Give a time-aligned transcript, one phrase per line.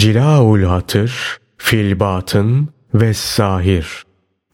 [0.00, 4.04] Cilaul Hatır, Filbatın ve Zahir.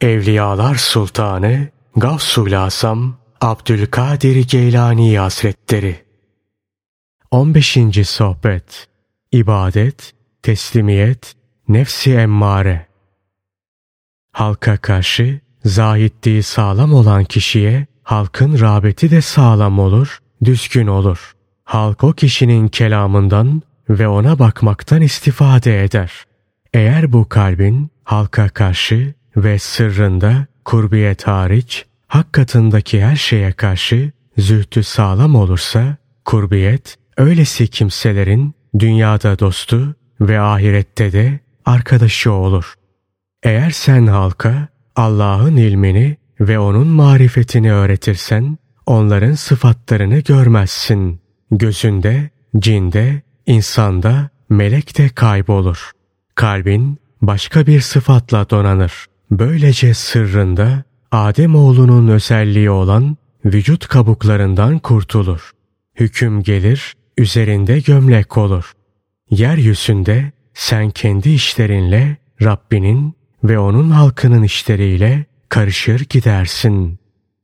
[0.01, 6.05] Evliyalar Sultanı Gavsul Asam Abdülkadir Geylani Hazretleri
[7.31, 7.79] 15.
[8.05, 8.89] Sohbet
[9.33, 10.13] İbadet,
[10.43, 11.35] Teslimiyet,
[11.69, 12.87] Nefsi Emmare
[14.33, 21.37] Halka karşı zahitliği sağlam olan kişiye halkın rağbeti de sağlam olur, düzgün olur.
[21.65, 26.13] Halk o kişinin kelamından ve ona bakmaktan istifade eder.
[26.75, 34.83] Eğer bu kalbin halka karşı ve sırrında kurbiyet hariç hak katındaki her şeye karşı zühtü
[34.83, 42.75] sağlam olursa kurbiyet öylesi kimselerin dünyada dostu ve ahirette de arkadaşı olur.
[43.43, 51.21] Eğer sen halka Allah'ın ilmini ve onun marifetini öğretirsen onların sıfatlarını görmezsin.
[51.51, 55.91] Gözünde, cinde, insanda, melek de kaybolur.
[56.35, 59.07] Kalbin başka bir sıfatla donanır.
[59.31, 65.51] Böylece sırrında Adem oğlunun özelliği olan vücut kabuklarından kurtulur.
[65.95, 68.73] Hüküm gelir, üzerinde gömlek olur.
[69.31, 76.99] Yeryüzünde sen kendi işlerinle Rabbinin ve onun halkının işleriyle karışır gidersin.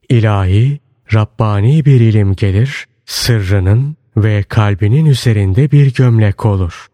[0.09, 0.81] İlahi,
[1.15, 6.87] Rabbani bir ilim gelir, sırrının ve kalbinin üzerinde bir gömlek olur.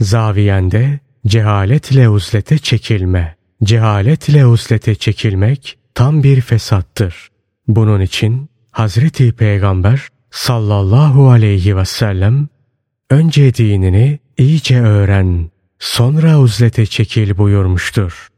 [0.00, 3.36] Zaviyende cehaletle uzlete çekilme.
[3.64, 7.28] Cehaletle uzlete çekilmek tam bir fesattır.
[7.68, 12.48] Bunun için Hazreti Peygamber sallallahu aleyhi ve sellem
[13.10, 18.28] önce dinini iyice öğren, sonra uzlete çekil buyurmuştur.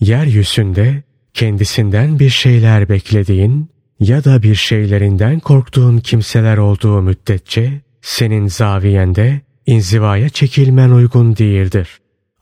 [0.00, 1.02] Yeryüzünde
[1.34, 10.28] kendisinden bir şeyler beklediğin ya da bir şeylerinden korktuğun kimseler olduğu müddetçe senin zaviyende inzivaya
[10.28, 11.88] çekilmen uygun değildir.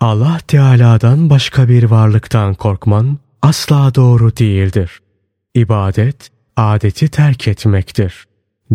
[0.00, 5.00] Allah Teala'dan başka bir varlıktan korkman asla doğru değildir.
[5.54, 8.24] İbadet, adeti terk etmektir.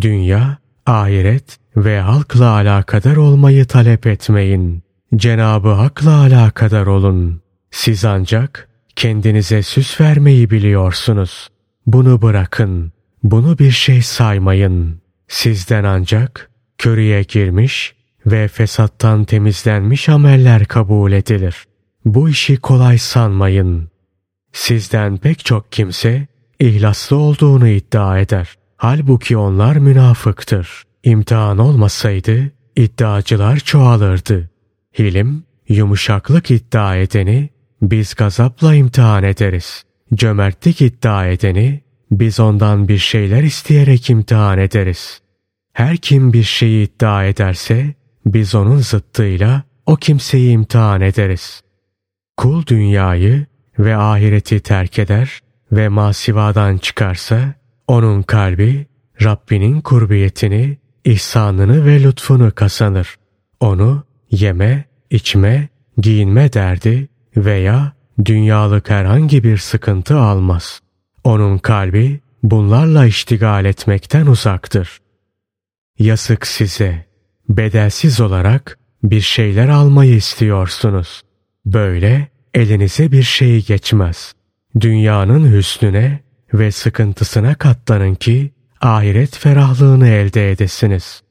[0.02, 4.84] Dünya, ahiret ve halkla alakadar olmayı talep etmeyin.
[5.16, 7.42] Cenabı Hak'la alakadar olun.
[7.72, 11.50] Siz ancak kendinize süs vermeyi biliyorsunuz.
[11.88, 12.92] Bunu bırakın.
[13.24, 15.02] Bunu bir şey saymayın.
[15.28, 21.56] Sizden ancak körüye girmiş ve fesattan temizlenmiş ameller kabul edilir.
[22.06, 23.90] Bu işi kolay sanmayın.
[24.54, 26.28] Sizden pek çok kimse
[26.60, 28.56] ihlaslı olduğunu iddia eder.
[28.78, 30.84] Halbuki onlar münafıktır.
[31.04, 34.50] İmtihan olmasaydı iddiacılar çoğalırdı.
[35.00, 37.50] Hilim, yumuşaklık iddia edeni
[37.82, 39.87] biz gazapla imtihan ederiz.
[40.14, 41.82] Cömertlik iddia edeni
[42.12, 45.22] biz ondan bir şeyler isteyerek imtihan ederiz.
[45.74, 47.94] Her kim bir şeyi iddia ederse
[48.26, 51.62] biz onun zıttıyla o kimseyi imtihan ederiz.
[52.38, 53.46] Kul dünyayı
[53.80, 55.40] ve ahireti terk eder
[55.72, 57.54] ve masivadan çıkarsa
[57.88, 58.86] onun kalbi
[59.24, 63.16] Rabbinin kurbiyetini, ihsanını ve lütfunu kazanır.
[63.60, 67.08] Onu yeme, içme, giyinme derdi
[67.38, 70.82] veya dünyalık herhangi bir sıkıntı almaz.
[71.24, 75.00] Onun kalbi bunlarla iştigal etmekten uzaktır.
[76.00, 77.06] Yasık size,
[77.50, 81.22] bedelsiz olarak bir şeyler almayı istiyorsunuz.
[81.66, 84.34] Böyle elinize bir şey geçmez.
[84.80, 86.20] Dünyanın hüsnüne
[86.54, 88.52] ve sıkıntısına katlanın ki
[88.82, 91.22] ahiret ferahlığını elde edesiniz.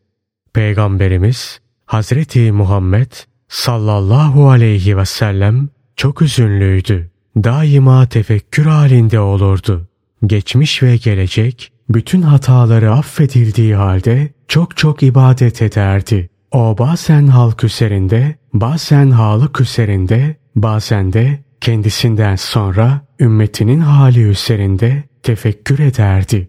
[0.55, 3.13] Peygamberimiz Hazreti Muhammed
[3.49, 7.11] sallallahu aleyhi ve sellem çok üzünlüydü.
[7.37, 9.89] Daima tefekkür halinde olurdu.
[10.27, 16.31] Geçmiş ve gelecek bütün hataları affedildiği halde çok çok ibadet ederdi.
[16.53, 25.79] O bazen halk üzerinde, bazen halık üzerinde, bazen de kendisinden sonra ümmetinin hali üzerinde tefekkür
[25.79, 26.49] ederdi.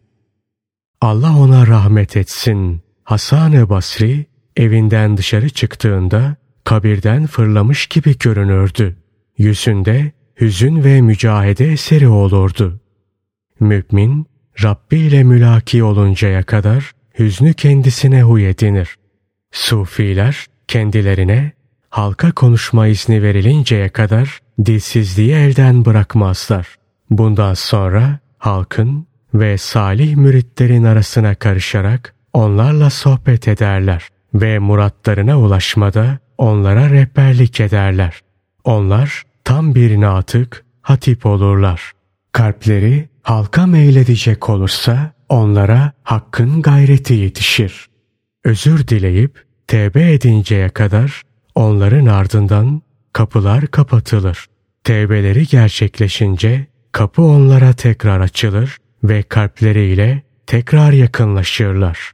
[1.01, 2.81] Allah ona rahmet etsin.
[3.03, 4.25] Hasan-ı Basri
[4.55, 8.97] evinden dışarı çıktığında kabirden fırlamış gibi görünürdü.
[9.37, 10.11] Yüzünde
[10.41, 12.79] hüzün ve mücahede eseri olurdu.
[13.59, 14.27] Mümin,
[14.63, 18.95] Rabbi ile mülaki oluncaya kadar hüznü kendisine huy edinir.
[19.51, 21.51] Sufiler kendilerine
[21.89, 26.67] halka konuşma izni verilinceye kadar dilsizliği elden bırakmazlar.
[27.09, 36.89] Bundan sonra halkın ve salih müritlerin arasına karışarak onlarla sohbet ederler ve muratlarına ulaşmada onlara
[36.89, 38.21] rehberlik ederler.
[38.67, 41.91] Onlar tam bir natık, hatip olurlar.
[42.31, 47.87] Kalpleri halka meyledecek olursa onlara hakkın gayreti yetişir.
[48.43, 51.21] Özür dileyip tevbe edinceye kadar
[51.55, 52.81] onların ardından
[53.13, 54.45] kapılar kapatılır.
[54.83, 62.11] Tevbeleri gerçekleşince kapı onlara tekrar açılır ve kalpleriyle tekrar yakınlaşırlar.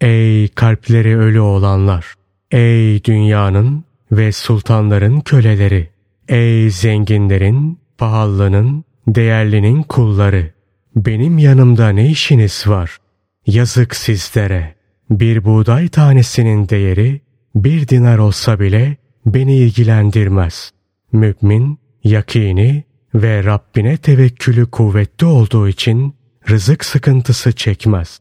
[0.00, 2.14] Ey kalpleri ölü olanlar!
[2.50, 5.90] Ey dünyanın ve sultanların köleleri!
[6.28, 10.52] Ey zenginlerin, pahalının, değerlinin kulları!
[10.96, 12.98] Benim yanımda ne işiniz var?
[13.46, 14.74] Yazık sizlere!
[15.10, 17.20] Bir buğday tanesinin değeri
[17.54, 20.72] bir dinar olsa bile beni ilgilendirmez.
[21.12, 26.14] Mümin, yakini ve Rabbine tevekkülü kuvvetli olduğu için
[26.50, 28.20] rızık sıkıntısı çekmez.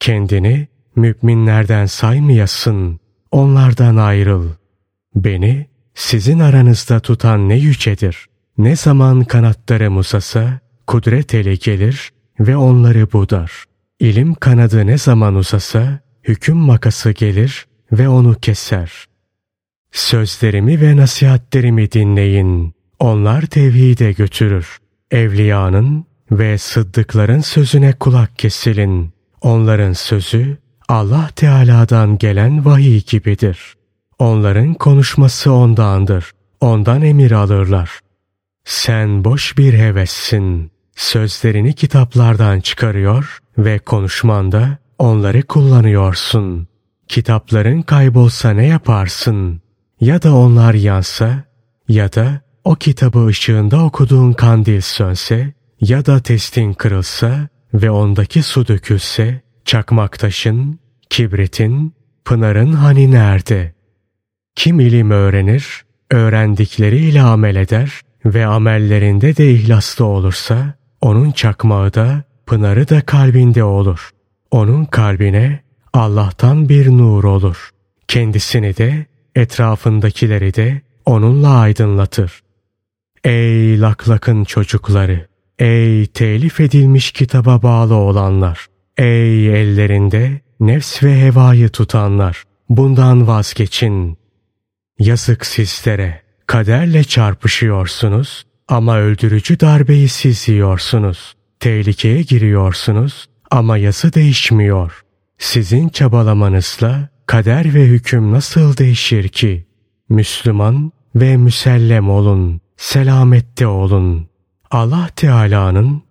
[0.00, 3.00] Kendini müminlerden saymayasın,
[3.30, 4.48] onlardan ayrıl.
[5.14, 8.26] Beni sizin aranızda tutan ne yücedir.
[8.58, 12.10] Ne zaman kanatları uzasa, kudret eli gelir
[12.40, 13.64] ve onları budar.
[14.00, 18.92] İlim kanadı ne zaman uzasa, hüküm makası gelir ve onu keser.
[19.92, 22.74] Sözlerimi ve nasihatlerimi dinleyin.
[22.98, 24.78] Onlar tevhide götürür.
[25.10, 29.10] Evliyanın ve sıddıkların sözüne kulak kesilin.
[29.40, 30.58] Onların sözü
[30.88, 33.79] Allah Teala'dan gelen vahiy gibidir.
[34.20, 36.32] Onların konuşması ondandır.
[36.60, 38.00] Ondan emir alırlar.
[38.64, 40.70] Sen boş bir hevessin.
[40.96, 46.68] Sözlerini kitaplardan çıkarıyor ve konuşmanda onları kullanıyorsun.
[47.08, 49.60] Kitapların kaybolsa ne yaparsın?
[50.00, 51.44] Ya da onlar yansa
[51.88, 58.68] ya da o kitabı ışığında okuduğun kandil sönse ya da testin kırılsa ve ondaki su
[58.68, 60.78] dökülse çakmak taşın,
[61.10, 61.94] kibritin,
[62.24, 63.79] pınarın hani nerede?
[64.54, 72.88] Kim ilim öğrenir, öğrendikleriyle amel eder ve amellerinde de ihlaslı olursa onun çakmağı da pınarı
[72.88, 74.10] da kalbinde olur.
[74.50, 75.60] Onun kalbine
[75.92, 77.70] Allah'tan bir nur olur.
[78.08, 82.40] Kendisini de etrafındakileri de onunla aydınlatır.
[83.24, 85.26] Ey laklakın çocukları!
[85.58, 88.66] Ey telif edilmiş kitaba bağlı olanlar!
[88.96, 92.44] Ey ellerinde nefs ve hevayı tutanlar!
[92.68, 94.19] Bundan vazgeçin.
[95.00, 96.22] Yazık sizlere!
[96.46, 101.34] Kaderle çarpışıyorsunuz ama öldürücü darbeyi siz yiyorsunuz.
[101.60, 105.02] Tehlikeye giriyorsunuz ama yası değişmiyor.
[105.38, 109.66] Sizin çabalamanızla kader ve hüküm nasıl değişir ki?
[110.08, 114.28] Müslüman ve müsellem olun, selamette olun.
[114.70, 116.02] Allah Teala'nın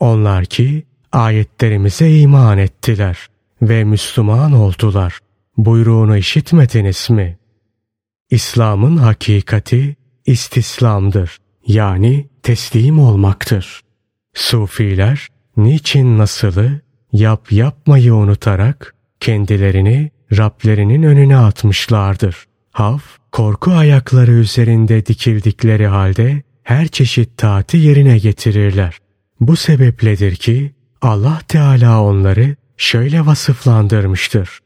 [0.00, 3.26] onlar ki ayetlerimize iman ettiler
[3.62, 5.18] ve Müslüman oldular.
[5.56, 7.38] Buyruğunu işitmediniz mi?
[8.30, 9.96] İslam'ın hakikati
[10.26, 11.38] istislamdır.
[11.66, 13.80] Yani teslim olmaktır.
[14.34, 16.80] Sufiler niçin nasılı
[17.12, 22.44] yap yapmayı unutarak kendilerini Rablerinin önüne atmışlardır.
[22.72, 23.02] Haf,
[23.32, 28.98] korku ayakları üzerinde dikildikleri halde her çeşit taati yerine getirirler.
[29.40, 30.72] Bu sebepledir ki
[31.02, 34.58] Allah Teala onları şöyle vasıflandırmıştır.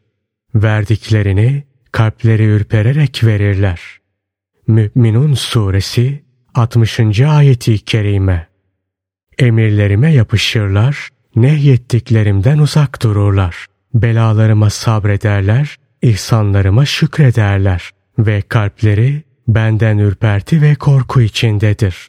[0.54, 3.80] Verdiklerini kalpleri ürpererek verirler.
[4.66, 6.24] Mü'minun suresi
[6.54, 7.20] 60.
[7.20, 8.48] ayeti kerime.
[9.38, 13.66] Emirlerime yapışırlar, nehyettiklerimden uzak dururlar.
[13.94, 22.08] Belalarıma sabrederler, ihsanlarıma şükrederler ve kalpleri benden ürperti ve korku içindedir.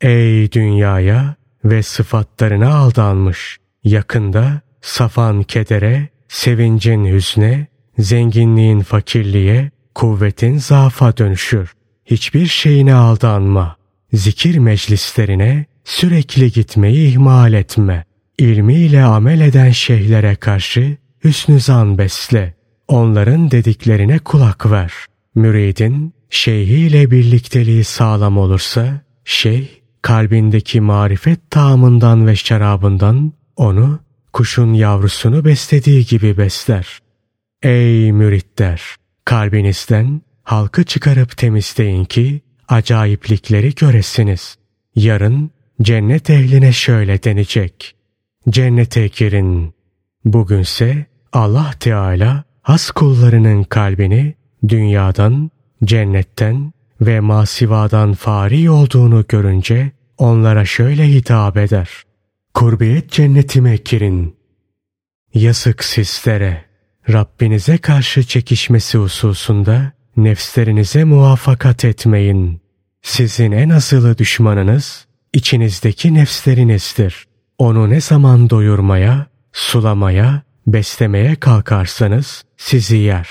[0.00, 1.34] Ey dünyaya
[1.64, 7.66] ve sıfatlarına aldanmış, yakında safan kedere, sevincin hüzne,
[7.98, 11.72] zenginliğin fakirliğe, kuvvetin zaafa dönüşür.
[12.06, 13.76] Hiçbir şeyine aldanma.
[14.12, 18.04] Zikir meclislerine sürekli gitmeyi ihmal etme.
[18.38, 22.54] İlmiyle amel eden şeyhlere karşı hüsnü zan besle.
[22.88, 24.92] Onların dediklerine kulak ver.
[25.34, 29.66] Müridin şeyhiyle birlikteliği sağlam olursa, şeyh
[30.02, 33.98] kalbindeki marifet tağımından ve şarabından onu
[34.32, 37.01] kuşun yavrusunu beslediği gibi besler.
[37.62, 38.82] Ey müritler!
[39.24, 44.56] Kalbinizden halkı çıkarıp temizleyin ki acayiplikleri göresiniz.
[44.94, 45.50] Yarın
[45.82, 47.94] cennet ehline şöyle denecek.
[48.48, 49.74] Cennete girin.
[50.24, 54.34] Bugünse Allah Teala has kullarının kalbini
[54.68, 55.50] dünyadan,
[55.84, 61.88] cennetten ve masivadan fari olduğunu görünce onlara şöyle hitap eder.
[62.54, 64.36] Kurbiyet cennetime girin.
[65.34, 66.71] Yazık sizlere.
[67.08, 72.60] Rabbinize karşı çekişmesi hususunda nefslerinize muvaffakat etmeyin.
[73.02, 77.26] Sizin en asılı düşmanınız içinizdeki nefslerinizdir.
[77.58, 83.28] Onu ne zaman doyurmaya, sulamaya, beslemeye kalkarsanız sizi yer.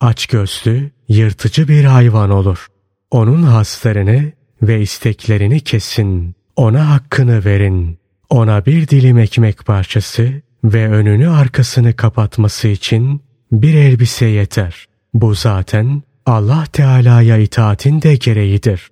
[0.00, 2.66] Açgözlü, yırtıcı bir hayvan olur.
[3.10, 6.34] Onun haslarını ve isteklerini kesin.
[6.56, 7.98] Ona hakkını verin.
[8.30, 13.20] Ona bir dilim ekmek parçası ve önünü arkasını kapatması için
[13.52, 14.86] bir elbise yeter.
[15.14, 18.90] Bu zaten Allah Teala'ya itaatin de gereğidir.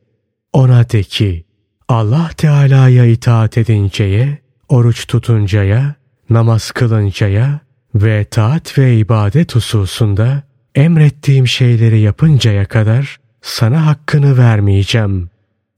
[0.52, 1.44] Ona de ki,
[1.88, 4.38] Allah Teala'ya itaat edinceye,
[4.68, 5.94] oruç tutuncaya,
[6.30, 7.60] namaz kılıncaya
[7.94, 10.42] ve taat ve ibadet hususunda
[10.74, 15.30] emrettiğim şeyleri yapıncaya kadar sana hakkını vermeyeceğim.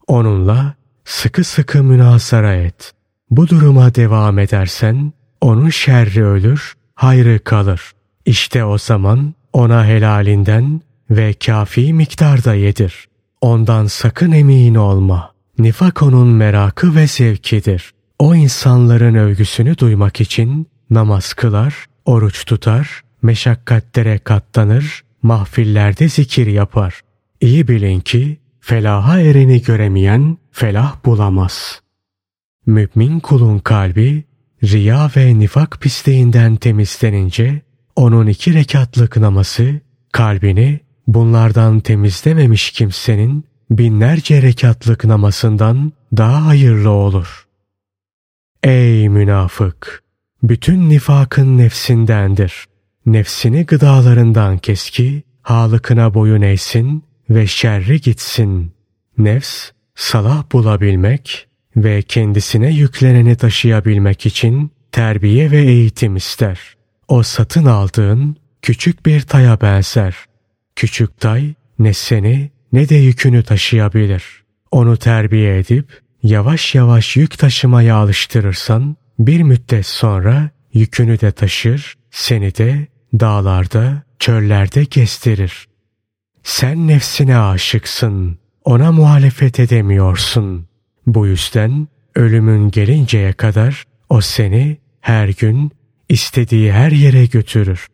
[0.07, 0.75] Onunla
[1.05, 2.93] sıkı sıkı münazara et.
[3.31, 5.13] Bu duruma devam edersen
[5.45, 7.93] onun şerri ölür, hayrı kalır.
[8.27, 13.09] İşte o zaman ona helalinden ve kafi miktarda yedir.
[13.41, 15.33] Ondan sakın emin olma.
[15.59, 17.91] Nifak onun merakı ve zevkidir.
[18.19, 21.75] O insanların övgüsünü duymak için namaz kılar,
[22.05, 27.01] oruç tutar, meşakkatlere katlanır, mahfillerde zikir yapar.
[27.41, 31.81] İyi bilin ki felaha ereni göremeyen felah bulamaz.
[32.67, 34.25] Mümin kulun kalbi
[34.73, 37.63] riya ve nifak pisliğinden temizlenince
[37.97, 39.81] onun iki rekatlık namazı
[40.13, 47.47] kalbini bunlardan temizlememiş kimsenin binlerce rekatlık namazından daha hayırlı olur.
[48.63, 50.03] Ey münafık!
[50.43, 52.65] Bütün nifakın nefsindendir.
[53.07, 58.73] Nefsini gıdalarından kes ki halıkına boyun eğsin ve şerri gitsin.
[59.19, 66.61] Nefs, salah bulabilmek ve kendisine yükleneni taşıyabilmek için terbiye ve eğitim ister.
[67.09, 70.17] O satın aldığın küçük bir taya benzer.
[70.77, 74.25] Küçük tay ne seni ne de yükünü taşıyabilir.
[74.71, 82.55] Onu terbiye edip yavaş yavaş yük taşımaya alıştırırsan bir müddet sonra yükünü de taşır, seni
[82.55, 82.87] de
[83.21, 85.69] dağlarda, çöllerde gezdirir.
[86.43, 90.67] Sen nefsine aşıksın, ona muhalefet edemiyorsun.
[91.07, 95.71] Bu yüzden ölümün gelinceye kadar o seni her gün
[96.09, 97.87] istediği her yere götürür.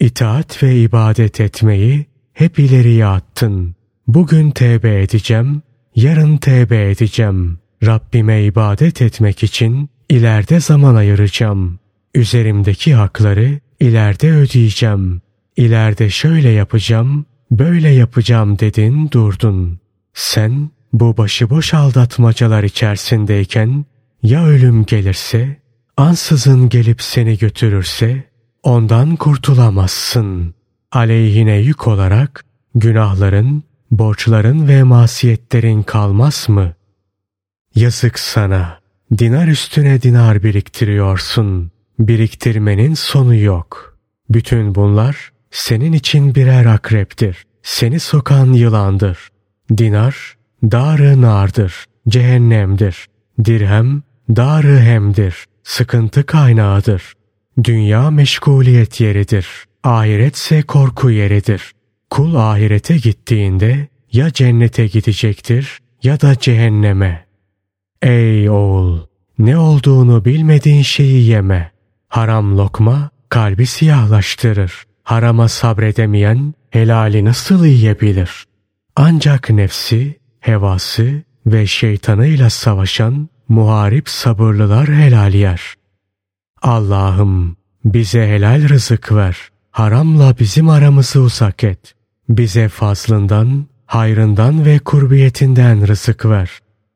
[0.00, 3.74] İtaat ve ibadet etmeyi hep ileriye attın.
[4.06, 5.62] Bugün tevbe edeceğim,
[5.94, 7.58] yarın tevbe edeceğim.
[7.84, 11.78] Rabbime ibadet etmek için ileride zaman ayıracağım.
[12.14, 15.22] Üzerimdeki hakları ileride ödeyeceğim.
[15.56, 19.80] İleride şöyle yapacağım, böyle yapacağım dedin durdun.
[20.14, 23.84] Sen bu başıboş aldatmacalar içerisindeyken
[24.22, 25.60] ya ölüm gelirse,
[25.96, 28.24] ansızın gelip seni götürürse
[28.62, 30.54] ondan kurtulamazsın.
[30.92, 36.74] Aleyhine yük olarak günahların, borçların ve masiyetlerin kalmaz mı?
[37.74, 38.78] Yazık sana.
[39.18, 41.70] Dinar üstüne dinar biriktiriyorsun.
[41.98, 43.98] Biriktirmenin sonu yok.
[44.30, 47.44] Bütün bunlar senin için birer akreptir.
[47.62, 49.18] Seni sokan yılandır.
[49.76, 53.06] Dinar, darı nardır, cehennemdir.
[53.44, 54.02] Dirhem,
[54.36, 57.12] darı hemdir, sıkıntı kaynağıdır.
[57.64, 59.46] Dünya meşguliyet yeridir.
[59.84, 61.72] Ahiretse korku yeridir.
[62.10, 67.26] Kul ahirete gittiğinde ya cennete gidecektir ya da cehenneme.
[68.02, 69.00] Ey oğul!
[69.38, 71.72] Ne olduğunu bilmediğin şeyi yeme.
[72.08, 74.84] Haram lokma kalbi siyahlaştırır.
[75.02, 78.44] Harama sabredemeyen helali nasıl yiyebilir?
[78.96, 85.74] Ancak nefsi, hevası ve şeytanıyla savaşan muharip sabırlılar helal yer.
[86.62, 89.36] Allah'ım bize helal rızık ver.
[89.70, 91.94] Haramla bizim aramızı uzak et.
[92.28, 96.50] Bize fazlından, hayrından ve kurbiyetinden rızık ver.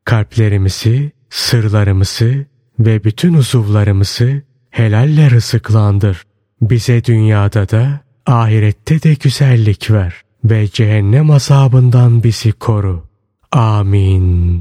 [0.05, 2.47] Kalplerimizi, sırlarımızı
[2.79, 6.23] ve bütün uzuvlarımızı helalle rızıklandır.
[6.61, 10.15] Bize dünyada da, ahirette de güzellik ver
[10.45, 13.10] ve cehennem azabından bizi koru.
[13.53, 14.59] Amin.